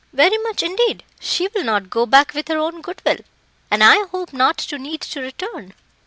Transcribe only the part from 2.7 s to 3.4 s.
goodwill,